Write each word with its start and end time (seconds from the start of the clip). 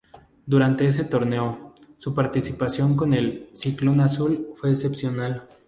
Durante 0.47 0.87
ese 0.87 1.03
torneo, 1.03 1.75
su 1.99 2.11
participación 2.15 2.95
con 2.95 3.13
el 3.13 3.51
"Ciclón 3.53 3.99
Azul" 4.01 4.47
fue 4.55 4.71
excepcional. 4.71 5.47